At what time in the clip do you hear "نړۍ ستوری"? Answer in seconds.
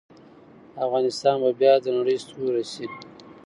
1.97-2.63